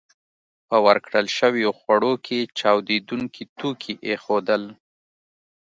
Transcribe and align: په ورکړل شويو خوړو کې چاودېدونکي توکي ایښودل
په 0.67 0.77
ورکړل 0.85 1.25
شويو 1.37 1.71
خوړو 1.79 2.13
کې 2.25 2.39
چاودېدونکي 2.59 3.43
توکي 3.59 3.93
ایښودل 4.07 4.63